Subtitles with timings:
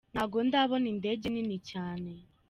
[0.13, 2.11] Ntago ndabona indege nini cyane.